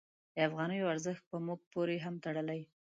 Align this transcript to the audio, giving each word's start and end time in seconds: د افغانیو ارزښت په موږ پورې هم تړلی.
د 0.35 0.37
افغانیو 0.47 0.91
ارزښت 0.93 1.23
په 1.31 1.37
موږ 1.45 1.59
پورې 1.71 1.95
هم 2.05 2.15
تړلی. 2.25 2.61